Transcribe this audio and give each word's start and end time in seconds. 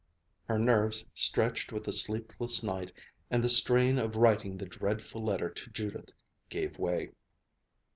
Her 0.45 0.57
nerves, 0.57 1.05
stretched 1.13 1.71
with 1.71 1.83
the 1.83 1.93
sleepless 1.93 2.63
night 2.63 2.91
and 3.29 3.43
the 3.43 3.49
strain 3.49 3.99
of 3.99 4.15
writing 4.15 4.57
the 4.57 4.65
dreadful 4.65 5.23
letter 5.23 5.51
to 5.51 5.69
Judith, 5.69 6.09
gave 6.49 6.79
way. 6.79 7.11